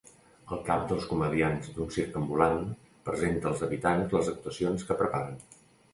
[0.55, 2.65] El cap dels comediants d'un circ ambulant
[3.11, 5.39] presenta als habitants les actuacions que preparen.